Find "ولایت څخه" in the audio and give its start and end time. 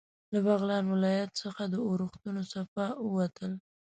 0.93-1.63